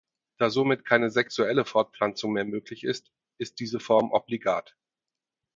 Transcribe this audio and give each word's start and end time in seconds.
Da 0.39 0.49
somit 0.49 0.83
keine 0.83 1.11
sexuelle 1.11 1.63
Fortpflanzung 1.63 2.31
mehr 2.33 2.43
möglich 2.45 2.83
ist, 2.83 3.11
ist 3.37 3.59
diese 3.59 3.79
Form 3.79 4.11
obligat. 4.11 4.75